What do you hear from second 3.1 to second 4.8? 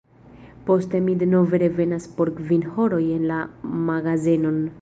en la magazenon.